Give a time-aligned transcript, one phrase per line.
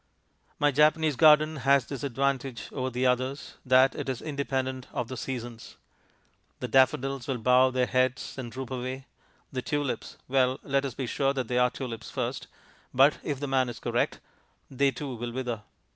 [0.57, 5.15] My Japanese garden has this advantage over the others, that it is independent of the
[5.15, 5.77] seasons.
[6.59, 9.05] The daffodils will bow their heads and droop away.
[9.51, 12.47] The tulips well, let us be sure that they are tulips first;
[12.91, 14.19] but, if the man is correct,
[14.71, 15.61] they too will wither.